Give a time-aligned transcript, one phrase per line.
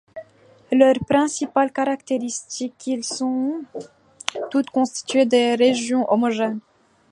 [0.71, 3.61] Leur principale caractéristique est qu'ils sont
[4.49, 6.59] tous constitués de région homogène.